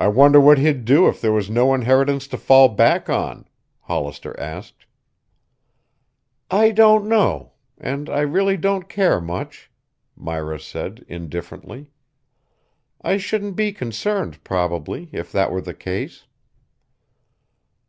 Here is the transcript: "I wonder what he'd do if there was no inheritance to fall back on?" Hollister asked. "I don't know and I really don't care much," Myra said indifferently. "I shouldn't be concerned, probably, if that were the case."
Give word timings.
"I 0.00 0.08
wonder 0.08 0.40
what 0.40 0.58
he'd 0.58 0.84
do 0.84 1.06
if 1.06 1.20
there 1.20 1.30
was 1.30 1.48
no 1.48 1.72
inheritance 1.74 2.26
to 2.26 2.36
fall 2.36 2.68
back 2.68 3.08
on?" 3.08 3.46
Hollister 3.82 4.34
asked. 4.40 4.84
"I 6.50 6.72
don't 6.72 7.06
know 7.06 7.52
and 7.78 8.10
I 8.10 8.22
really 8.22 8.56
don't 8.56 8.88
care 8.88 9.20
much," 9.20 9.70
Myra 10.16 10.58
said 10.58 11.04
indifferently. 11.06 11.86
"I 13.00 13.16
shouldn't 13.16 13.54
be 13.54 13.70
concerned, 13.72 14.42
probably, 14.42 15.08
if 15.12 15.30
that 15.30 15.52
were 15.52 15.62
the 15.62 15.72
case." 15.72 16.26